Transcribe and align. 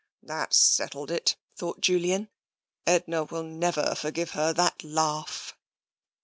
"That's 0.23 0.57
settled 0.57 1.11
it," 1.11 1.35
thought 1.55 1.79
Julian. 1.79 2.29
"Edna 2.87 3.23
will 3.25 3.43
never 3.43 3.93
forgive 3.93 4.31
her 4.31 4.51
that 4.53 4.83
laugh." 4.83 5.55